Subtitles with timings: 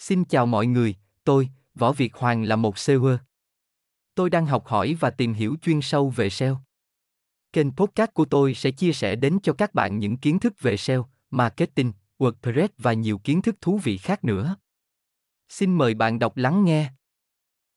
[0.00, 0.94] Xin chào mọi người,
[1.24, 3.18] tôi, Võ Việt Hoàng là một SEO.
[4.14, 6.60] Tôi đang học hỏi và tìm hiểu chuyên sâu về SEO.
[7.52, 10.76] Kênh podcast của tôi sẽ chia sẻ đến cho các bạn những kiến thức về
[10.76, 14.56] SEO, marketing, WordPress và nhiều kiến thức thú vị khác nữa.
[15.48, 16.90] Xin mời bạn đọc lắng nghe.